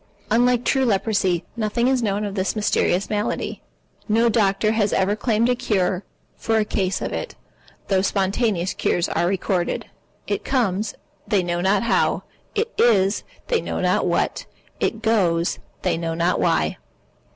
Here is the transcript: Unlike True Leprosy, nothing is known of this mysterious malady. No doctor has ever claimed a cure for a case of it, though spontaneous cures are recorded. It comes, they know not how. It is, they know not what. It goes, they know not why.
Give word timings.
Unlike 0.31 0.65
True 0.65 0.83
Leprosy, 0.83 1.45
nothing 1.55 1.87
is 1.87 2.01
known 2.01 2.23
of 2.25 2.33
this 2.33 2.55
mysterious 2.55 3.07
malady. 3.07 3.61
No 4.09 4.29
doctor 4.29 4.71
has 4.71 4.93
ever 4.93 5.15
claimed 5.15 5.47
a 5.47 5.53
cure 5.53 6.03
for 6.35 6.57
a 6.57 6.65
case 6.65 7.03
of 7.03 7.13
it, 7.13 7.35
though 7.87 8.01
spontaneous 8.01 8.73
cures 8.73 9.07
are 9.09 9.27
recorded. 9.27 9.85
It 10.25 10.43
comes, 10.43 10.95
they 11.27 11.43
know 11.43 11.61
not 11.61 11.83
how. 11.83 12.23
It 12.55 12.73
is, 12.79 13.23
they 13.47 13.61
know 13.61 13.79
not 13.79 14.07
what. 14.07 14.47
It 14.79 15.03
goes, 15.03 15.59
they 15.83 15.97
know 15.97 16.15
not 16.15 16.39
why. 16.39 16.79